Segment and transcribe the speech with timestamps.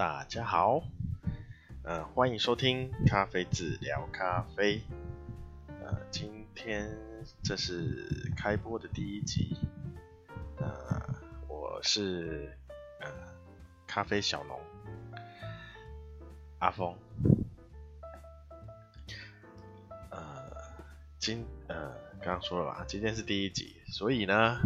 [0.00, 0.82] 大家好，
[1.82, 4.80] 呃，欢迎收听咖啡志聊咖啡。
[5.68, 6.96] 呃，今天
[7.42, 9.58] 这是开播的第一集。
[10.56, 11.04] 呃，
[11.48, 12.56] 我是
[13.00, 13.08] 呃
[13.86, 14.58] 咖啡小农
[16.60, 16.96] 阿峰。
[20.08, 20.50] 呃，
[21.18, 21.92] 今呃
[22.22, 24.60] 刚刚说了吧，今天是第一集，所以呢，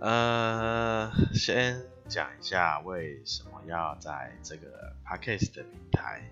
[0.00, 1.82] 呃，先。
[2.10, 6.28] 讲一下为什么要在这个 Podcast 的平台，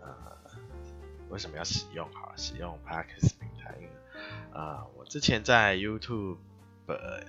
[0.00, 0.10] 呃，
[1.28, 3.76] 为什么要使用好使用 Podcast 平台？
[3.76, 3.90] 因为
[4.52, 6.38] 呃，我之前在 YouTube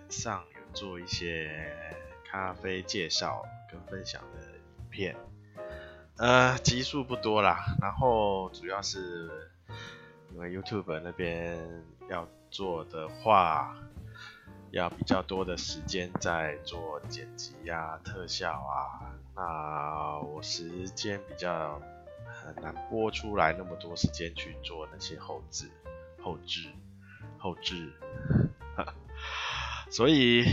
[0.09, 1.71] 上有做一些
[2.27, 5.15] 咖啡介绍跟分享的影片，
[6.17, 7.63] 呃，集数不多啦。
[7.79, 9.29] 然后主要是
[10.33, 11.59] 因为 YouTube 那边
[12.09, 13.77] 要做的话。
[14.75, 21.81] 要比较多的时间在做剪辑啊、特效啊，那我时间比较
[22.25, 25.71] 很难拨出来那么多时间去做那些后置、
[26.21, 26.69] 后置、
[27.37, 27.89] 后置，
[29.89, 30.43] 所以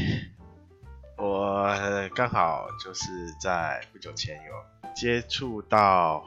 [1.17, 1.67] 我
[2.14, 6.25] 刚好就是在不久前有接触到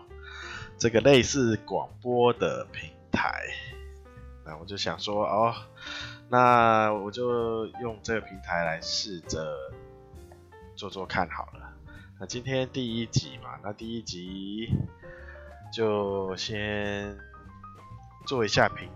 [0.77, 3.31] 这个类似广播的平台，
[4.45, 5.53] 那我就想说哦。
[6.27, 9.55] 那我就用这个平台来试着
[10.75, 11.71] 做做看好了。
[12.19, 14.69] 那今天第一集嘛，那第一集
[15.71, 17.15] 就先
[18.25, 18.89] 做一下频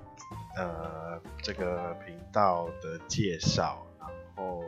[0.57, 4.63] 呃这个频道的介绍，然后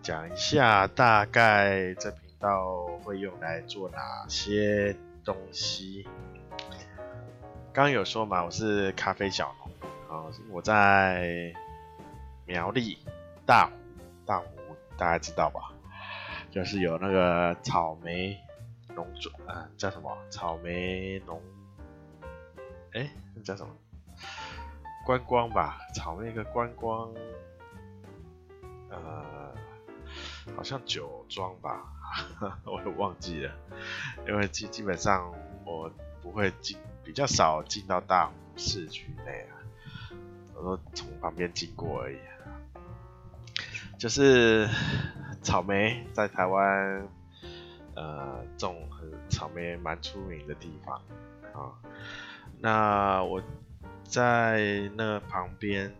[0.00, 4.94] 讲一下大概这频道会用来做哪些
[5.24, 6.06] 东西。
[7.78, 9.88] 刚有说嘛，我是咖啡小农。
[10.10, 11.54] 啊，我在
[12.44, 12.98] 苗栗
[13.46, 13.72] 大湖，
[14.26, 14.46] 大湖
[14.96, 15.70] 大家知道吧？
[16.50, 18.36] 就是有那个草莓
[18.96, 20.10] 农庄，啊，叫什么？
[20.28, 21.40] 草莓农，
[22.94, 23.72] 哎、那叫什么？
[25.06, 27.14] 观光吧，草莓一个观光，
[28.90, 29.54] 呃，
[30.56, 31.92] 好像酒庄吧，
[32.66, 33.52] 我也忘记了，
[34.26, 35.32] 因为基基本上
[35.64, 35.88] 我
[36.20, 36.76] 不会进，
[37.08, 39.56] 比较少进到大湖市区内啊。
[40.54, 42.18] 我都从旁边经过而已，
[43.98, 44.68] 就是
[45.40, 47.08] 草莓在台湾，
[47.94, 48.86] 呃，种
[49.30, 51.00] 草莓蛮出名的地方
[51.54, 51.72] 啊。
[52.60, 53.42] 那我
[54.04, 55.90] 在那旁边，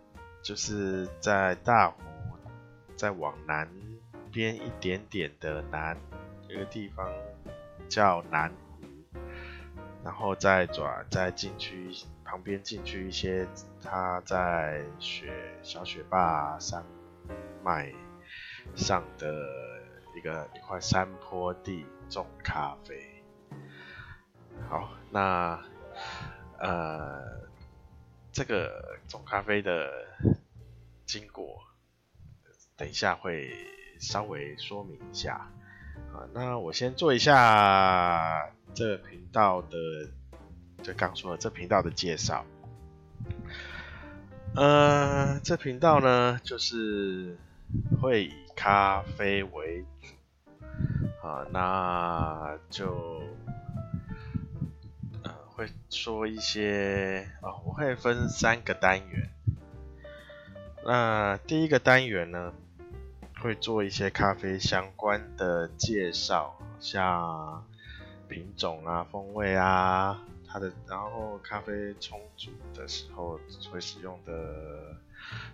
[0.43, 2.03] 就是在大湖，
[2.95, 3.67] 再往南
[4.31, 5.97] 边一点点的南
[6.47, 7.09] 一个地方
[7.87, 8.51] 叫南，
[10.03, 11.93] 然后再转再进去。
[12.29, 13.47] 旁边进去一些，
[13.81, 15.33] 他在雪
[15.63, 16.85] 小雪霸山
[17.63, 17.91] 脉
[18.75, 19.43] 上的
[20.15, 23.23] 一个一块山坡地种咖啡。
[24.69, 25.59] 好，那
[26.59, 27.49] 呃，
[28.31, 29.89] 这个种咖啡的
[31.07, 31.63] 经过，
[32.77, 33.51] 等一下会
[33.99, 35.49] 稍微说明一下。
[36.13, 39.77] 啊，那我先做一下这个频道的。
[40.81, 42.45] 就刚说了这频道的介绍，
[44.55, 47.37] 呃，这频道呢就是
[48.01, 53.21] 会以咖啡为主，啊，那就
[55.21, 59.29] 呃会说一些哦，我会分三个单元，
[60.85, 62.53] 那第一个单元呢
[63.41, 67.65] 会做一些咖啡相关的介绍，像
[68.29, 70.23] 品种啊、风味啊。
[70.51, 73.39] 它的，然后咖啡冲煮的时候
[73.71, 74.95] 会使用的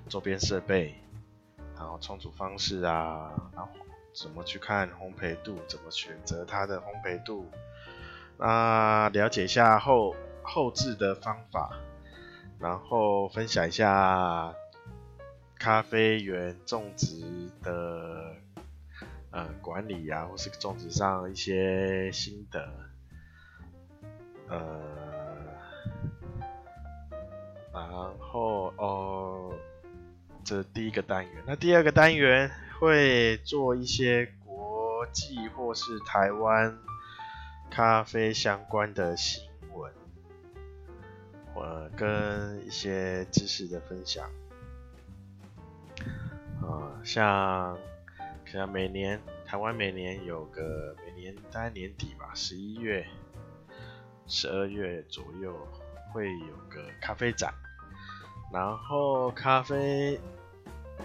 [0.08, 0.96] 周边设备，
[1.76, 3.70] 然后冲煮方式啊，然后
[4.14, 7.46] 怎么去看烘焙度，怎么选择它的烘焙度，
[8.38, 11.76] 那了解一下后后置的方法，
[12.58, 14.56] 然后分享一下
[15.60, 18.34] 咖啡园种植的
[19.36, 22.66] 呃管理啊，或是种植上一些心得。
[24.48, 24.80] 呃，
[27.74, 29.54] 然后哦，
[30.46, 31.44] 这是第一个单元。
[31.46, 32.50] 那第二个单元
[32.80, 36.78] 会做一些国际或是台湾
[37.70, 39.44] 咖啡相关的新
[39.74, 39.92] 闻，
[41.56, 44.30] 呃，跟一些知识的分享。
[46.62, 47.78] 啊、呃，像
[48.56, 53.06] 像每年台湾每年有个每年大概年底吧，十一月。
[54.28, 55.56] 十二月左右
[56.12, 57.54] 会有个咖啡展，
[58.52, 60.20] 然后咖啡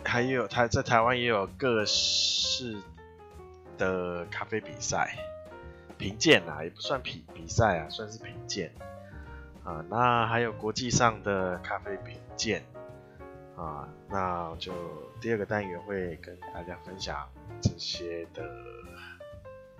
[0.03, 2.79] 还有台在台湾也有各式
[3.77, 5.19] 的咖啡比赛
[5.99, 8.73] 评鉴啊，也不算比比赛啊，算是评鉴
[9.65, 9.85] 啊。
[9.91, 12.65] 那还有国际上的咖啡评鉴
[13.61, 13.89] 啊。
[14.09, 14.73] 那就
[15.21, 17.29] 第二个单元会跟大家分享
[17.61, 18.43] 这些的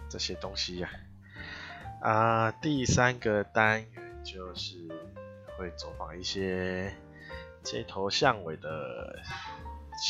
[0.09, 0.91] 这些东西呀。
[2.01, 4.77] 啊，第三个单元就是
[5.57, 6.95] 会走访一些
[7.63, 9.19] 街头巷尾的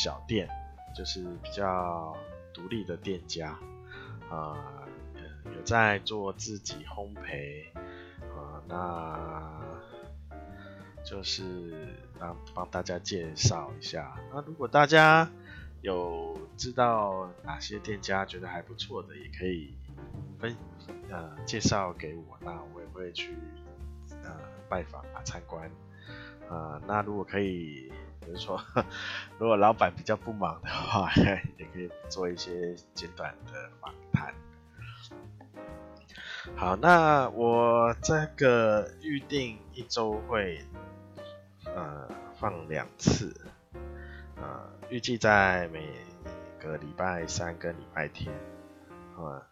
[0.01, 0.47] 小店，
[0.95, 2.15] 就是比较
[2.53, 3.57] 独立的店家，
[4.29, 4.55] 啊，
[5.53, 7.65] 有在做自己烘焙，
[8.37, 9.80] 啊，那
[11.03, 14.15] 就是帮帮大家介绍一下。
[14.33, 15.29] 那如果大家
[15.81, 19.73] 有知道哪些店家觉得还不错的，也可以
[20.39, 20.55] 分。
[21.09, 23.35] 呃，介绍给我，那我也会去
[24.23, 24.31] 呃
[24.69, 25.69] 拜访啊，参观
[26.49, 26.81] 啊、呃。
[26.87, 28.59] 那如果可以，比如说，
[29.37, 31.11] 如果老板比较不忙的话，
[31.57, 34.33] 也可以做一些简短的访谈。
[36.55, 40.61] 好，那我这个预定一周会
[41.75, 42.09] 呃
[42.39, 43.35] 放两次，
[44.35, 45.87] 呃，预计在每
[46.59, 48.33] 个礼拜三跟礼拜天，
[49.15, 49.47] 啊。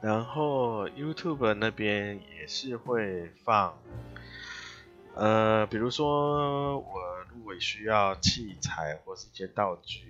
[0.00, 3.76] 然后 YouTube 那边也是会放，
[5.14, 7.00] 呃，比如说我
[7.34, 10.06] 如果需要器材或是一些道具，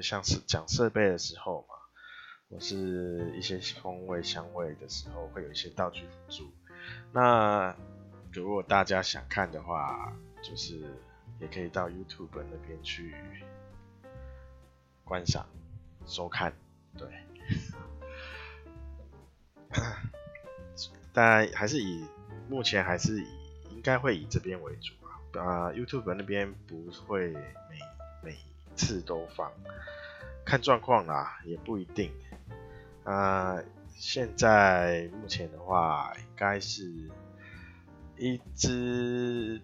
[0.00, 1.74] 像是讲设备的时候嘛，
[2.48, 6.52] 或是一些风味香味的时候，会有一些道具辅助。
[7.12, 7.74] 那
[8.32, 10.12] 如果大家想看的话，
[10.42, 10.80] 就是
[11.38, 13.14] 也可以到 YouTube 那边去
[15.04, 15.46] 观赏、
[16.06, 16.52] 收看，
[16.96, 17.08] 对。
[21.12, 22.06] 但还是以
[22.48, 23.28] 目前还是以
[23.70, 27.78] 应该会以这边为主啊，啊、YouTube 那边不会每
[28.22, 28.36] 每
[28.76, 29.52] 次都放，
[30.44, 32.10] 看状况啦，也不一定。
[33.04, 33.62] 啊、
[33.94, 37.10] 现在目前的话，应该是
[38.22, 39.60] 一支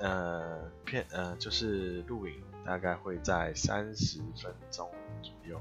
[0.00, 5.60] 呃片呃就是录影大概会在三十分钟左右，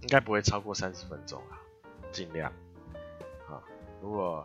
[0.00, 1.62] 应该不会超过三十分钟啊。
[2.10, 2.52] 尽量
[3.48, 3.62] 啊，
[4.02, 4.44] 如果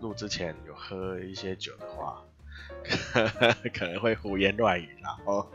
[0.00, 2.24] 录之前有喝一些酒的话，
[3.74, 5.46] 可能会胡言乱语，然后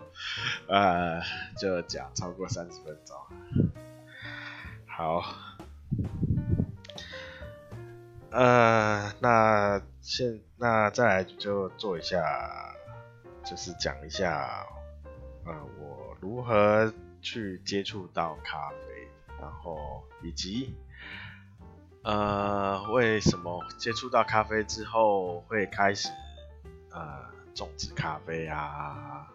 [0.67, 1.19] 呃
[1.57, 3.17] 就讲超过三十分钟。
[4.85, 5.23] 好，
[8.29, 12.75] 呃，那现那再来就做一下，
[13.45, 14.65] 就是讲一下，
[15.45, 19.07] 呃，我如何去接触到咖啡，
[19.39, 20.75] 然后以及。
[22.03, 26.09] 呃，为什么接触到咖啡之后会开始
[26.89, 29.27] 呃种植咖啡啊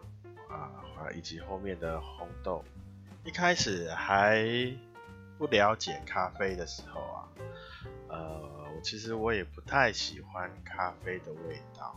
[0.48, 0.82] 啊，
[1.14, 2.64] 以及后面的烘豆？
[3.22, 4.44] 一开始还
[5.38, 7.28] 不了解咖啡的时候啊，
[8.08, 11.96] 呃，其实我也不太喜欢咖啡的味道，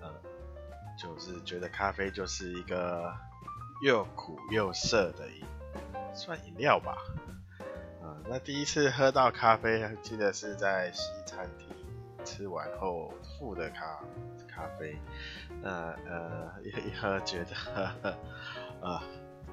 [0.00, 0.12] 呃，
[0.98, 3.14] 就是觉得咖啡就是一个
[3.82, 5.44] 又苦又涩的饮，
[6.14, 6.96] 算饮料吧。
[8.26, 11.68] 那第一次喝到咖啡，记得是在西餐厅
[12.24, 14.00] 吃完后附的咖
[14.48, 14.96] 咖啡。
[15.60, 18.18] 那呃一一喝觉得呵呵
[18.80, 19.02] 啊，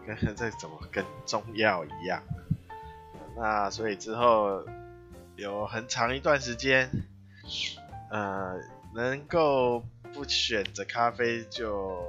[0.06, 2.24] 跟这怎么跟中药一样？
[3.36, 4.64] 那所以之后
[5.36, 6.90] 有很长一段时间，
[8.10, 8.60] 呃，
[8.94, 9.84] 能够
[10.14, 12.04] 不选择咖啡就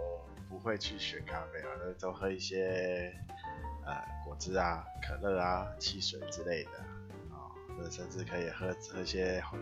[0.49, 3.14] 不会去选咖啡了，都喝一些。
[3.85, 3.93] 呃，
[4.25, 6.71] 果汁啊、可乐啊、汽水之类的，
[7.35, 9.59] 啊、哦，甚至可以喝喝一些红，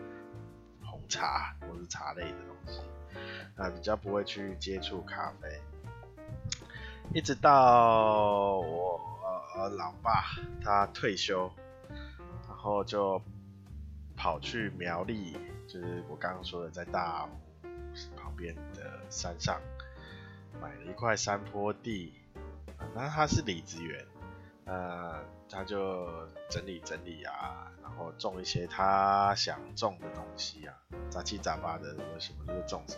[0.84, 2.80] 红茶或是茶类的东西，
[3.56, 5.48] 啊，比较不会去接触咖啡。
[7.14, 9.00] 一直到我
[9.56, 10.22] 呃老爸
[10.62, 11.50] 他退休，
[12.46, 13.22] 然后就
[14.20, 15.32] 跑去苗栗，
[15.66, 17.30] 就是我刚刚说的在大湖
[18.18, 19.58] 旁边的山上，
[20.60, 22.12] 买了一块山坡地。
[22.94, 24.06] 那他是李子园，
[24.66, 26.06] 呃，他就
[26.50, 30.76] 整理整理啊，然后种一些他想种的东西啊，
[31.08, 32.96] 杂七杂八的什么什么就种什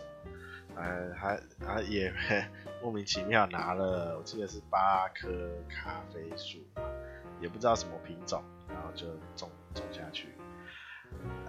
[0.75, 2.13] 么，呃，还还也
[2.83, 5.29] 莫名其妙拿了，我记得是八棵
[5.69, 6.59] 咖啡树，
[7.39, 10.27] 也不知道什么品种，然后就种种下去，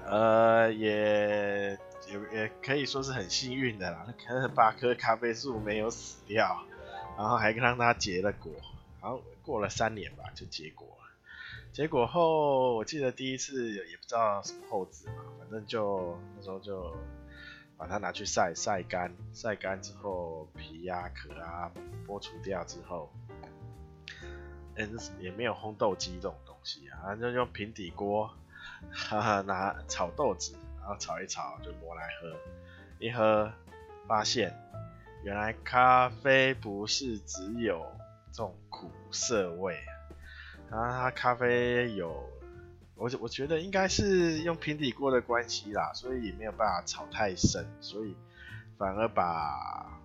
[0.07, 6.65] 呃，也也也可以说是很幸运的啦，那八棵咖啡树没有死掉。
[7.17, 8.51] 然后还让它结了果，
[9.01, 11.05] 然后过了三年吧，就结果了。
[11.73, 16.93] 结果后，我记得第一次也不知道什么后子嘛，反正就那时候就
[17.77, 21.71] 把它拿去晒晒干，晒干之后皮呀、啊、壳啊
[22.05, 23.13] 剥除掉之后，
[24.75, 28.29] 嗯，也没有烘豆机这种东西啊，就用平底锅，
[28.93, 32.37] 哈哈，拿炒豆子，然后炒一炒就磨来喝，
[32.99, 33.53] 一喝
[34.07, 34.57] 发现
[35.23, 37.87] 原来咖啡不是只有
[38.33, 39.79] 这种苦涩味，
[40.71, 42.29] 然后它咖啡有，
[42.95, 48.17] 我我觉得应该是用平底锅的关系啦，所以也没有办法炒太深，所以
[48.79, 50.01] 反而把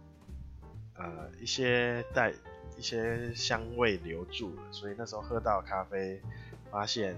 [0.95, 2.33] 呃一些带。
[2.77, 6.21] 一些香味留住了，所以那时候喝到咖啡，
[6.71, 7.13] 发现，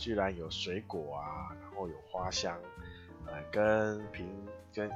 [0.00, 2.58] 居然有水果啊，然后有花香，
[3.26, 4.26] 呃，跟平
[4.72, 4.90] 跟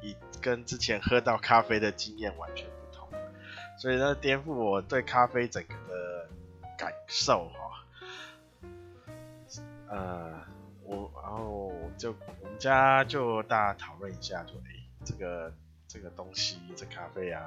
[0.00, 3.08] 一跟之前喝到咖啡的经验完全不同，
[3.76, 6.28] 所以呢，颠覆我对咖啡整个的
[6.78, 7.84] 感受哈。
[9.88, 10.40] 呃，
[10.84, 15.52] 我然后就我们家就大家讨论一下，就哎、欸，这个
[15.88, 17.44] 这个东西这咖啡啊。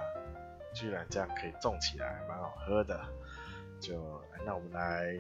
[0.74, 2.98] 居然这样可以种起来，蛮好喝的。
[3.82, 5.20] 就那我们来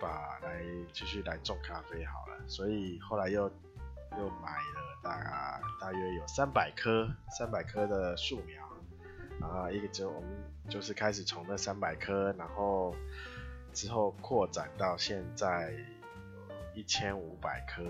[0.00, 0.62] 把来
[0.92, 2.38] 继续来种咖啡好了。
[2.46, 3.42] 所以后来又
[4.18, 10.30] 又买了大大约有三百棵三百棵的树苗，啊一个就我们
[10.68, 12.94] 就是开始从那三百棵，然后
[13.72, 17.82] 之后扩展到现在有一千五百棵。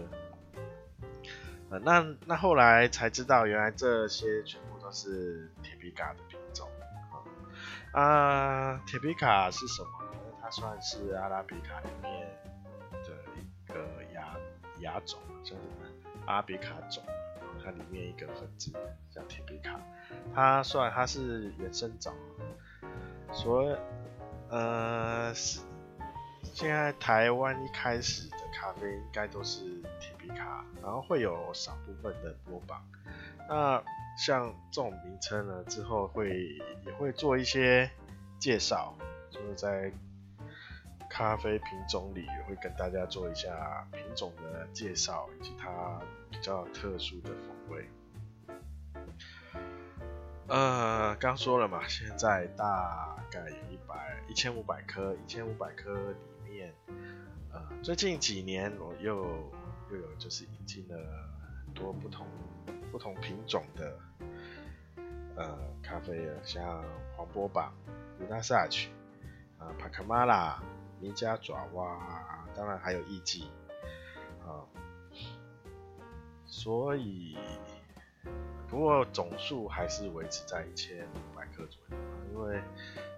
[1.71, 6.67] 呃，那那后来才知道，原来这些全部都是铁皮卡的品种
[7.93, 8.79] 啊。
[8.87, 9.91] 铁皮卡是什么？
[10.51, 12.27] 算是阿拉比卡里面
[13.05, 14.37] 的一个亚
[14.81, 15.63] 亚种，就是
[16.27, 17.03] 阿比卡种，
[17.63, 18.73] 它里面一个分支
[19.11, 19.81] 叫铁皮卡。
[20.35, 22.13] 它算它是原生种，
[23.33, 23.77] 所以
[24.49, 32.83] 呃，现在台湾一开始的咖啡应该都是铁皮卡，然后会有少部分的波榜。
[33.49, 33.83] 那
[34.17, 37.91] 像这种名称呢，之后会也会做一些
[38.39, 38.95] 介绍，
[39.31, 39.93] 就是在
[41.11, 46.01] 咖啡品种里也会跟大家做一下品种的介绍，以及它
[46.31, 47.89] 比较特殊的风味。
[50.47, 56.75] 呃，刚说了嘛，现在大概有一百一千五百颗，一千五百颗里面，
[57.53, 59.25] 呃，最近几年我又
[59.91, 60.97] 又有就是引进了
[61.67, 62.27] 很多不同
[62.91, 63.99] 不同品种的。
[65.37, 66.83] 呃，咖啡啊，像
[67.17, 67.73] 黄波榜、
[68.19, 68.91] 鲁纳萨曲、
[69.57, 70.61] 啊帕卡马拉、
[71.01, 73.45] 尼加爪哇，当然还有艺妓
[74.45, 74.65] 啊，
[76.47, 77.37] 所以
[78.69, 81.97] 不过总数还是维持在一千五百棵左右，
[82.33, 82.63] 因为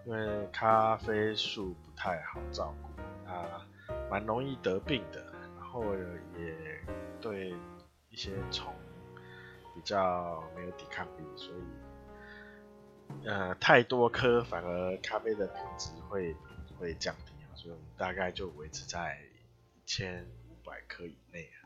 [0.06, 2.88] 因为咖啡树不太好照顾，
[3.26, 3.44] 它
[4.10, 5.24] 蛮容易得病的，
[5.58, 5.82] 然后
[6.38, 6.84] 也
[7.20, 7.54] 对
[8.10, 8.74] 一些虫
[9.74, 11.60] 比较没有抵抗力，所以。
[13.24, 16.34] 呃，太多颗反而咖啡的品质会
[16.78, 17.29] 会降低
[17.62, 19.20] 就，大概就维持在
[19.74, 21.58] 一千五百颗以内啊。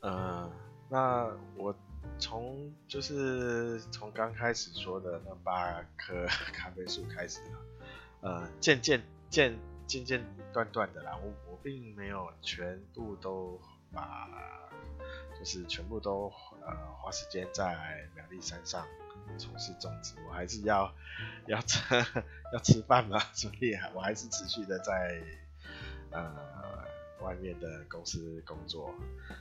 [0.00, 0.52] 呃，
[0.88, 1.74] 那我
[2.18, 7.40] 从就是从刚开始说的那八棵 咖啡树开始，
[8.20, 13.60] 呃，渐渐渐渐渐断断的啦，我我并没有全部都
[13.92, 14.28] 把。
[15.38, 16.32] 就是全部都
[16.66, 18.84] 呃花时间在苗栗山上
[19.36, 20.92] 从事种植，我还是要
[21.46, 21.78] 要吃
[22.52, 25.20] 要吃饭嘛， 所以我还是持续的在
[26.10, 26.32] 呃
[27.20, 28.94] 外面的公司工作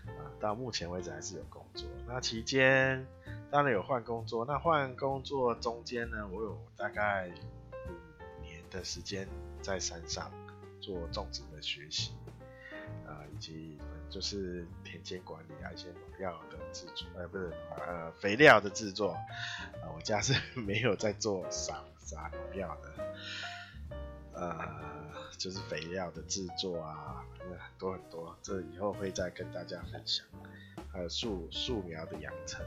[0.05, 1.87] 啊、到目前为止还是有工作。
[2.07, 3.05] 那期间
[3.51, 9.27] 当然有换工作，那换工作中间呢，我有大概五年的时间
[9.61, 10.31] 在山上
[10.81, 12.11] 做种植的学习。
[13.05, 13.77] 啊、以及
[14.09, 17.51] 就是田间管理啊，一些农药的制作，呃，不是，
[17.85, 19.19] 呃，肥料的制作，啊、
[19.83, 22.93] 呃，我家是 没有在做撒撒农药的，
[24.33, 24.57] 呃，
[25.37, 30.25] 就是肥料的制作啊，反正很多很多，这以后会再跟大家分享，
[30.91, 32.65] 还有树树苗的养成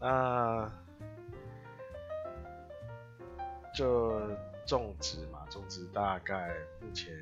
[0.00, 0.70] 啊，那
[3.74, 4.20] 就
[4.66, 7.12] 种植嘛，种植大概目前。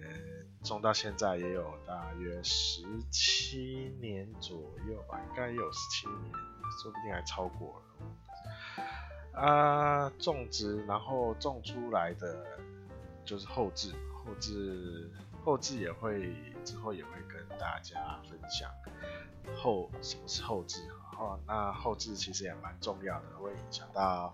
[0.63, 4.57] 种到现在也有大约十七年左
[4.89, 6.33] 右吧，应该也有十七年，
[6.81, 7.83] 说不定还超过
[9.35, 9.41] 了。
[9.41, 12.47] 啊，种植然后种出来的
[13.25, 15.11] 就是后置，后置
[15.45, 16.33] 后置也会
[16.65, 18.71] 之后也会跟大家分享
[19.57, 20.79] 后什么是后置
[21.17, 21.41] 哈。
[21.45, 24.33] 那后置其实也蛮重要的，会影响到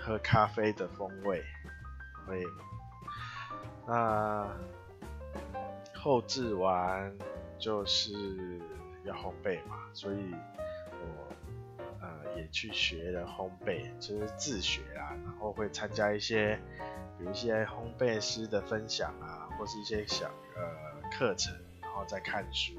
[0.00, 1.44] 喝咖啡的风味，
[2.26, 2.44] 会
[3.86, 4.48] 那。
[5.94, 7.16] 后制完
[7.60, 8.12] 就是
[9.04, 10.34] 要烘焙嘛，所以
[10.90, 11.32] 我
[12.00, 16.58] 呃也去学了烘焙，就是自学啊，然后会参加一些，
[17.16, 20.26] 比如一些烘焙师的分享啊，或是一些小
[20.56, 22.74] 呃课程，然后再看书，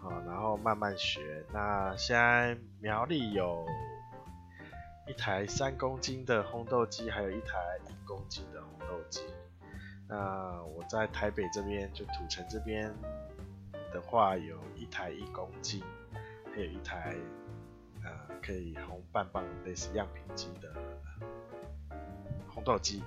[0.00, 1.44] 啊，然后慢慢学。
[1.52, 3.66] 那现在苗栗有
[5.06, 9.22] 一台三公斤的烘豆机，还有一台一公斤的烘豆机。
[10.08, 12.92] 那我在台北这边，就土城这边
[13.92, 15.82] 的话，有一台一公斤，
[16.54, 17.16] 还有一台
[18.04, 18.10] 呃
[18.42, 20.72] 可以烘半磅类似样品机的
[22.54, 23.02] 烘豆机。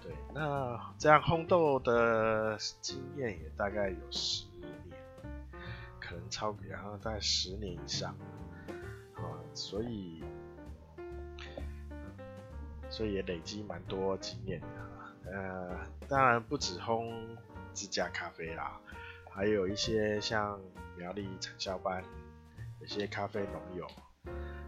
[0.00, 4.72] 对，那这样烘豆的经验也大概有十年，
[6.00, 8.16] 可能超，然后在十年以上，
[9.14, 10.24] 啊，所以
[12.92, 14.66] 所以也累积蛮多经验的。
[15.32, 17.10] 呃，当然不止烘
[17.72, 18.78] 自家咖啡啦，
[19.30, 20.60] 还有一些像
[20.96, 22.04] 苗栗产销班，
[22.80, 23.86] 有些咖啡农友，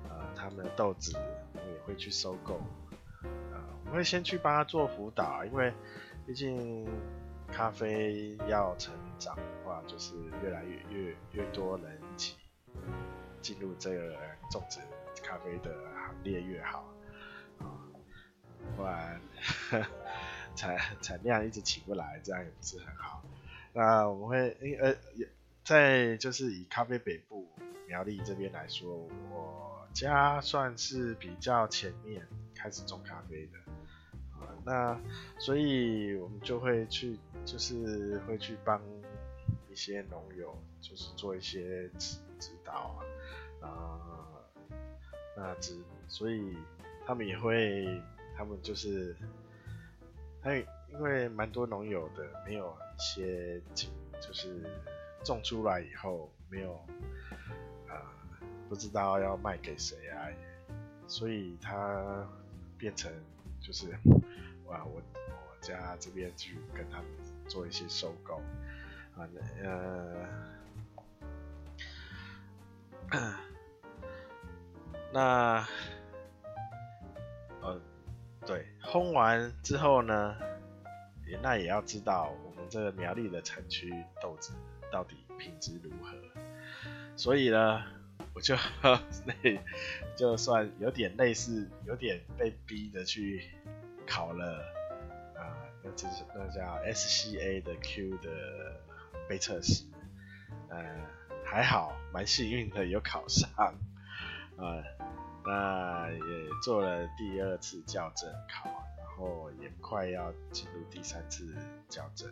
[0.09, 1.12] 呃，他们的豆子
[1.52, 2.61] 我们也会去收购，
[3.23, 5.71] 呃，我会先去帮他做辅导，因为
[6.26, 6.88] 毕竟
[7.52, 12.37] 咖啡要成长的话，就是越来越越越多人一起
[13.43, 14.16] 进入这个
[14.50, 14.81] 种植
[15.23, 15.71] 咖啡的
[16.07, 16.85] 行列越好，
[18.76, 19.21] 不然。
[20.57, 23.25] 产产量一直起不来，这样也不是很好。
[23.73, 24.95] 那我们会，因呃，
[25.64, 27.49] 在就是以咖啡北部
[27.88, 33.59] 苗栗这边来说，我家算是比较前面开始种咖啡的
[34.38, 34.47] 啊。
[34.64, 34.97] 那
[35.40, 38.81] 所以我们就会去，就是会去帮
[39.69, 43.02] 一些农友，就是做一些指指导
[43.61, 43.99] 啊。
[45.37, 45.76] 那指，
[46.07, 46.56] 所以
[47.04, 48.00] 他们也会，
[48.36, 49.16] 他们就是。
[50.44, 50.58] 还
[50.90, 53.58] 因为蛮多农友的没有一些
[54.20, 54.62] 就是
[55.25, 56.75] 种出来以后没有
[57.88, 60.28] 啊、呃、不知道要卖给谁啊，
[61.06, 62.28] 所以他
[62.76, 63.10] 变成
[63.58, 63.88] 就是
[64.66, 67.06] 哇我我家这边去跟他们
[67.49, 68.42] 做一些收购
[69.16, 69.26] 啊
[69.62, 70.28] 呃
[75.10, 75.66] 那。
[78.47, 80.37] 对，烘完之后呢，
[81.26, 84.52] 也那也要知道我们这个苗栗的产区豆子
[84.93, 86.15] 到底品质如何。
[87.17, 87.83] 所以呢，
[88.35, 88.54] 我就
[89.25, 89.35] 那
[90.17, 93.43] 就算有点类似，有点被逼着去
[94.07, 94.63] 考了
[95.37, 98.80] 啊、那就是那叫 SCA 的 Q 的
[99.28, 99.85] 杯测试，
[100.69, 100.85] 呃，
[101.45, 103.49] 还好，蛮幸运的有考上，
[104.57, 104.83] 啊、
[105.47, 111.54] 那也做了第二次校正考，然后也快要进入第三次
[111.91, 112.30] 校正。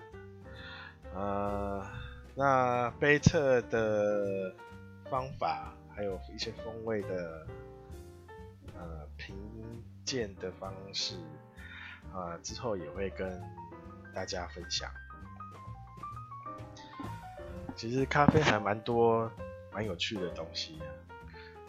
[1.15, 1.87] 呃，
[2.35, 4.55] 那杯测的
[5.11, 7.47] 方法，还有一些风味的
[8.75, 9.37] 呃评
[10.07, 11.17] 鉴的方式，
[12.15, 13.43] 啊、之后也会跟
[14.15, 14.91] 大家分享。
[17.77, 19.31] 其实咖啡还蛮多
[19.71, 20.81] 蛮有趣的东西。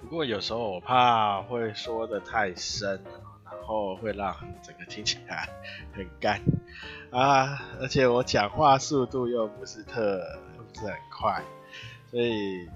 [0.03, 3.01] 不过有时候我怕会说的太深，
[3.45, 5.49] 然后会让整个听起来
[5.91, 6.39] 很干
[7.09, 10.21] 啊，而且我讲话速度又不是特
[10.55, 11.41] 不是很快，
[12.11, 12.69] 所以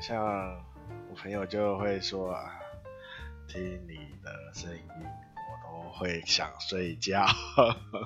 [0.00, 0.24] 像
[1.10, 2.52] 我朋友就会说啊，
[3.48, 7.26] 听你的声音我都会想睡觉。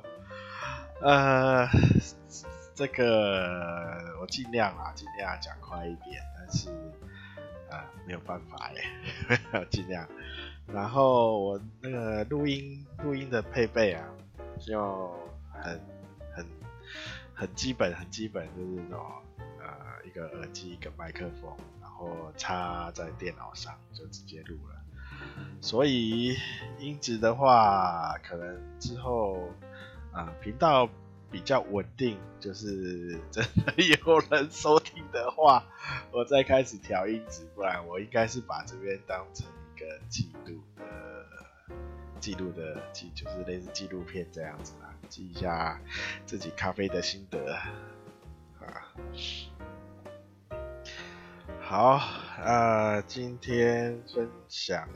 [1.02, 1.68] 呃，
[2.74, 6.70] 这个我尽量啊，尽量讲快一点，但是。
[7.70, 8.83] 啊，没有办法耶，
[9.70, 10.06] 尽量。
[10.66, 14.04] 然后我那个录音录音的配备啊，
[14.59, 15.11] 就
[15.52, 15.80] 很
[16.35, 16.46] 很
[17.35, 19.06] 很基本，很基本，就是那种
[19.61, 24.76] 呃一个耳机一个麦克风，然后插在电脑上就直接录了。
[25.61, 26.37] 所以
[26.78, 29.48] 音质的话，可能之后
[30.12, 30.88] 啊频道。
[31.30, 35.64] 比较稳定，就是真的有人收听的话，
[36.10, 40.84] 我再开始调音质，不然我应该是把这边当成一个记录的、
[42.18, 45.80] 记录的记，就是类似纪录片这样子啦，记一下
[46.26, 47.70] 自己咖啡的心得啊。
[51.60, 52.00] 好，
[52.42, 54.88] 呃，今天分享，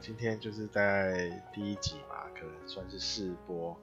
[0.00, 3.74] 今天就是在第一集嘛，可能算是试播。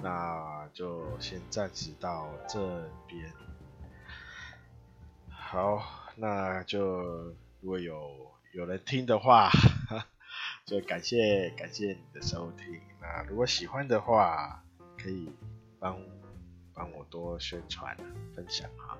[0.00, 2.58] 那就先暂时到这
[3.06, 3.32] 边。
[5.28, 5.82] 好，
[6.16, 8.10] 那就如果有
[8.52, 9.50] 有人听的话，
[10.66, 12.80] 就感谢感谢你的收听。
[13.00, 14.62] 那如果喜欢的话，
[14.96, 15.32] 可以
[15.80, 15.98] 帮
[16.74, 17.96] 帮我多宣传
[18.34, 18.98] 分享哈。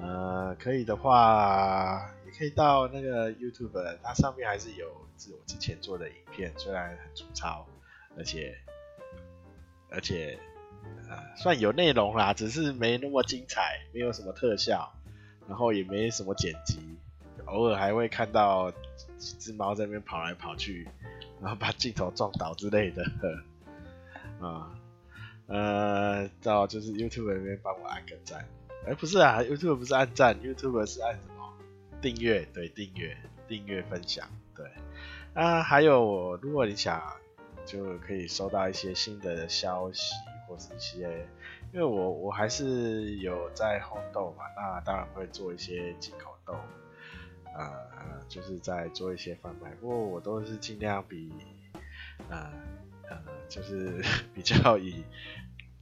[0.00, 7.66] 呃，可以的话，也可以到那个 YouTube，它上面还是有是我之前做的影片，虽然很粗糙，
[8.16, 8.56] 而且
[9.92, 10.38] 而且
[11.08, 14.92] 呃算有内容啦，只是没那么精彩，没有什么特效，
[15.48, 16.80] 然后也没什么剪辑，
[17.46, 18.70] 偶尔还会看到
[19.18, 20.88] 几只猫在那边跑来跑去，
[21.40, 23.04] 然后把镜头撞倒之类的，
[24.40, 24.70] 啊。
[25.48, 28.48] 呃，到就是 YouTube 那边帮我按个赞，
[28.86, 31.52] 哎、不是啊，YouTube 不是按赞，YouTube 是按什么？
[32.00, 33.14] 订阅，对，订阅，
[33.48, 34.26] 订阅分享，
[34.56, 34.64] 对。
[35.34, 37.02] 啊，还有我，如果你想，
[37.64, 40.14] 就可以收到一些新的消息，
[40.46, 41.26] 或是一些，
[41.72, 46.54] 因为我我还是有在烘豆嘛，那当然会做一些进口豆，
[47.54, 51.32] 呃，就是在做一些贩卖，不过我都是尽量比，
[52.28, 52.50] 呃。
[53.10, 54.00] 呃，就是
[54.32, 55.04] 比较以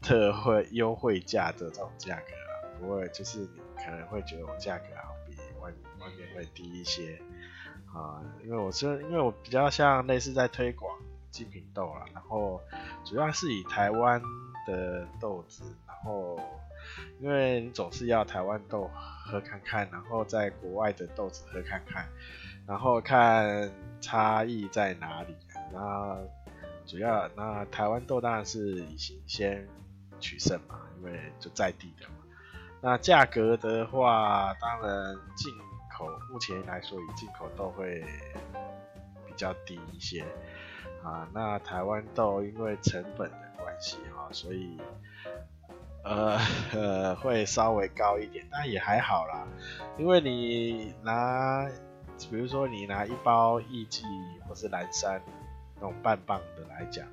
[0.00, 7.20] 特惠优惠价这种价格啊，不会就是你可能会觉得我价格好比外外面会低一些
[7.94, 10.98] 啊，因为我是因为我比较像类似在推广
[11.30, 12.60] 精品豆啊，然后
[13.04, 14.20] 主要是以台湾
[14.66, 16.38] 的豆子，然后
[17.20, 18.90] 因为你总是要台湾豆
[19.24, 22.08] 喝看看，然后在国外的豆子喝看看，
[22.66, 25.36] 然后看差异在哪里，
[25.72, 26.18] 那。
[26.86, 29.64] 主要那台湾豆当然是以新鲜
[30.18, 32.14] 取胜嘛，因为就在地的嘛。
[32.80, 35.54] 那价格的话，当然进
[35.96, 38.04] 口目前来说以进口豆会
[39.24, 40.26] 比较低一些
[41.02, 41.28] 啊。
[41.32, 44.78] 那台湾豆因为成本的关系哈，所以
[46.04, 46.38] 呃
[46.72, 49.46] 呃会稍微高一点，但也还好啦。
[49.98, 51.68] 因为你拿，
[52.30, 54.04] 比如说你拿一包艺伎
[54.48, 55.22] 或是蓝山。
[55.82, 57.06] 那种半磅的来讲，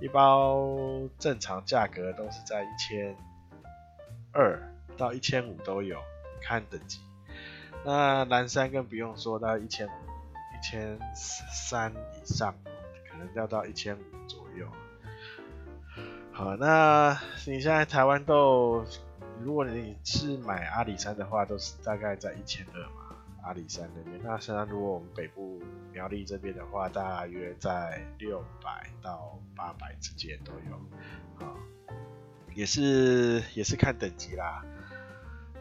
[0.00, 0.76] 一包
[1.20, 3.16] 正常价格都是在一千
[4.32, 4.60] 二
[4.96, 5.96] 到一千五都有，
[6.42, 6.98] 看等级。
[7.84, 12.56] 那蓝山更不用说，到一千五、一千三以上，
[13.24, 14.66] 能要到一千五左右。
[16.32, 18.84] 好，那你现在台湾豆，
[19.42, 23.16] 如果你是买阿里山的话，都是大概在一千二嘛。
[23.44, 25.60] 阿里山那边，那现在如果我们北部
[25.92, 31.50] 苗栗这边的话，大约在六百到八百之间都有，啊，
[32.54, 34.64] 也是也是看等级啦，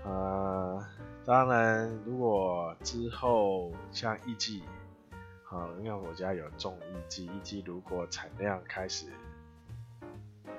[0.05, 0.85] 呃，
[1.25, 4.61] 当然如果之后像艺伎，
[5.51, 9.07] 啊，因为我家有种一季，一季如果产量开始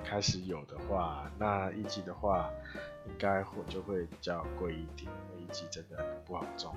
[0.04, 2.48] 开始有的话，那一季的话。
[3.04, 6.72] 应该会就会比较贵一点，因为一季真的不好种。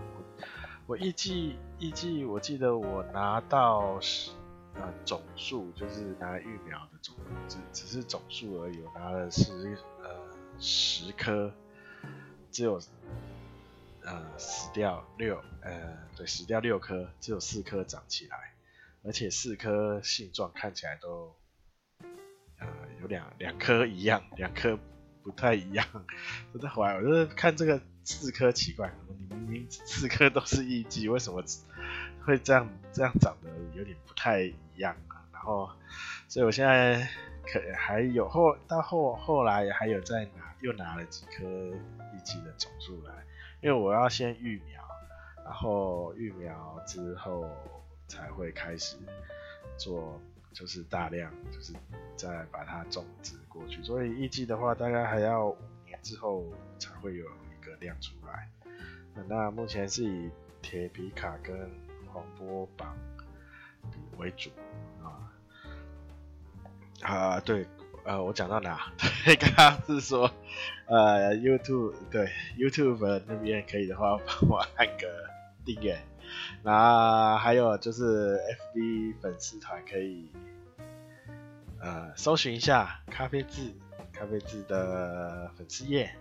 [0.88, 4.32] 我一季一季，我记得我拿到是
[4.74, 7.14] 呃总数，就是拿育苗的种，
[7.48, 8.82] 只只是总数而已。
[8.82, 10.10] 我拿了十呃
[10.58, 11.54] 十颗，
[12.50, 12.82] 只有
[14.06, 18.54] 呃死掉六呃对死掉六颗，只有四颗长起来，
[19.04, 21.36] 而且四颗性状看起来都
[22.60, 22.68] 呃
[23.02, 24.80] 有两两颗一样，两颗。
[25.26, 25.84] 不太一样，
[26.54, 31.44] 真的怀疑，我就是看这个四颗奇怪，你明明四颗都是艺伎，为什么
[32.24, 35.26] 会这样这样长得有点不太一样啊？
[35.34, 35.72] 然后，
[36.28, 37.10] 所以我现在
[37.52, 43.12] 可还有后到后后来还有再拿又拿了几颗艺伎的种数来，
[43.62, 44.82] 因为我要先育苗，
[45.44, 47.50] 然后育苗之后
[48.08, 48.98] 才会开始
[49.78, 50.20] 做。
[50.54, 51.74] 就是大量，就是
[52.16, 56.46] 再把它种植过去，所以艺伎的话，大概还要五年之后
[56.80, 58.50] 才会有一个量出来。
[59.28, 61.70] 那目前是以铁皮卡跟
[62.08, 62.96] 黄波榜
[64.18, 64.50] 为主
[65.04, 65.30] 啊。
[67.02, 67.68] 啊，对，
[68.06, 68.92] 呃，我讲到哪？
[69.26, 70.30] 对， 刚刚是说，
[70.86, 75.08] 呃，YouTube 对 YouTube 那边可以的话，帮我按个
[75.66, 75.98] 订阅。
[76.64, 78.38] 那还有就是
[78.74, 80.30] FB 粉丝团可以，
[81.82, 83.74] 呃，搜寻一下咖啡志，
[84.14, 86.16] 咖啡志的粉丝页，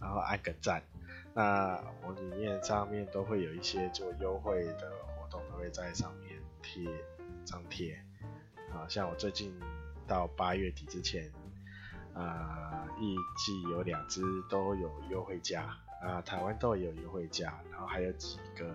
[0.00, 0.82] 然后按个赞。
[1.34, 6.88] 那我里面上面都会有一些做优惠的活动，都会在上面贴
[7.44, 7.98] 张贴。
[8.72, 9.52] 啊，像我最近
[10.06, 11.30] 到八月底之前，
[12.14, 18.74] 啊，预计有两支都有优惠价，啊，台湾豆也有优惠价，然后还有几个。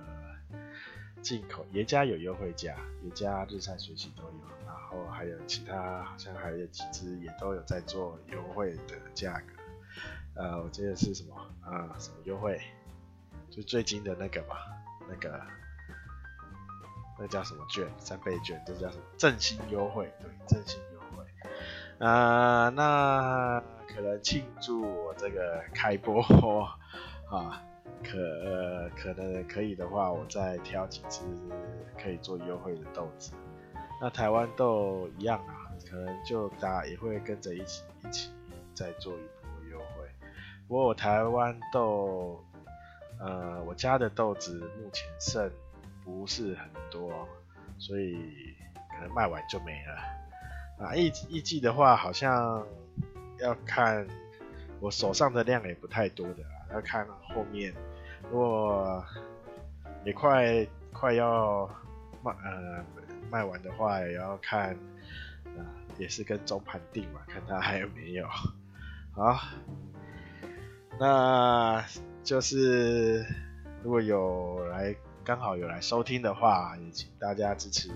[1.21, 9.53] 进口爷家有优惠价，爷家日晒水洗都有，然后还有其他好像还有几支也都有在做优惠的价格。
[10.35, 11.93] 呃，我记得是什么啊？
[11.99, 12.61] 什么优惠？
[13.49, 14.55] 就最近的那个嘛，
[15.09, 15.45] 那个
[17.19, 17.85] 那叫什么券？
[17.99, 19.03] 三倍券，这叫什么？
[19.17, 20.98] 振兴优惠，对，振兴优。
[21.99, 26.21] 啊、那可能庆祝我这个开播
[27.29, 27.63] 啊。
[28.01, 31.19] 可、呃、可能可以的话，我再挑几只
[32.01, 33.33] 可以做优惠的豆子。
[33.99, 38.31] 那台湾豆一样啊，可能就大家也会跟着一起一起
[38.73, 40.09] 再做一波优惠。
[40.65, 42.41] 不过我台湾豆，
[43.19, 45.51] 呃，我家的豆子目前剩
[46.05, 47.27] 不是很多，
[47.77, 48.15] 所以
[48.95, 50.28] 可能卖完就没了。
[50.79, 52.65] 啊，一一季的话，好像
[53.39, 54.07] 要看
[54.79, 57.73] 我手上的量也不太多的啦，要看后面。
[58.31, 59.03] 如果
[60.05, 61.69] 也快快要
[62.23, 62.85] 卖呃
[63.29, 64.77] 卖完的话，也要看，
[65.57, 65.65] 呃，
[65.97, 68.25] 也是跟中盘定嘛，看它还有没有。
[69.11, 69.37] 好，
[70.97, 71.83] 那
[72.23, 73.25] 就是
[73.83, 77.89] 如果有来刚好有来收听的话，也请大家支持，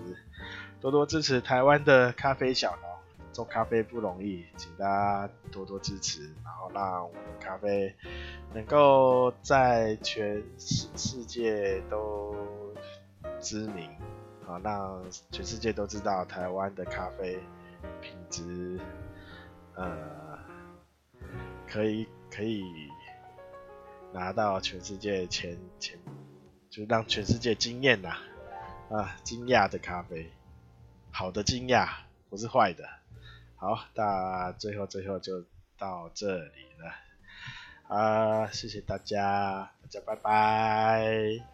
[0.83, 2.89] 多多支持台湾的咖啡小农。
[3.31, 7.95] 做咖啡不容易，请大家多多支持，然后让我们咖啡
[8.53, 12.35] 能够在全世世界都
[13.39, 13.89] 知名，
[14.45, 17.39] 好让全世界都知道台湾的咖啡
[18.01, 18.79] 品质，
[19.73, 20.37] 呃，
[21.67, 22.61] 可以可以
[24.11, 25.97] 拿到全世界前前，
[26.69, 28.09] 就让全世界惊艳呐，
[28.91, 30.29] 啊，惊讶的咖啡，
[31.15, 31.87] 好的惊讶，
[32.27, 32.89] 不是坏的。
[33.55, 35.45] 好，那最后最后就
[35.77, 41.52] 到这里了，啊，谢谢大家，大家拜拜。